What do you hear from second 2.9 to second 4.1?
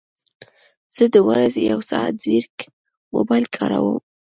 موبایل کاروم